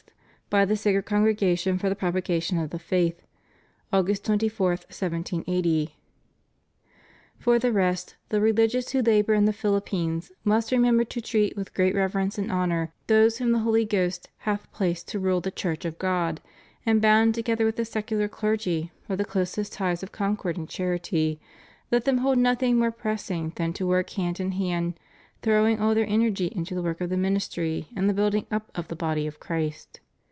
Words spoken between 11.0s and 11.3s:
to